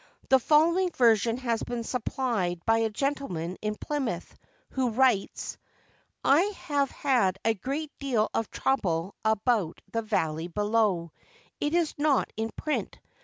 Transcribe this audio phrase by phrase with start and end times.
[0.29, 4.35] The following version has been supplied by a gentleman in Plymouth,
[4.71, 5.59] who writes:—
[6.23, 11.11] I have had a great deal of trouble about The Valley Below.
[11.59, 12.97] It is not in print.